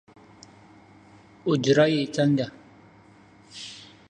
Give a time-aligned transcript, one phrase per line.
[1.47, 2.47] اوجره یې څنګه؟